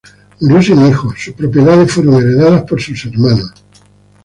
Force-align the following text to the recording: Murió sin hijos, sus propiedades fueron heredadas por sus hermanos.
Murió 0.39 0.63
sin 0.63 0.83
hijos, 0.87 1.13
sus 1.23 1.35
propiedades 1.35 1.91
fueron 1.93 2.15
heredadas 2.15 2.63
por 2.63 2.81
sus 2.81 3.05
hermanos. 3.05 3.51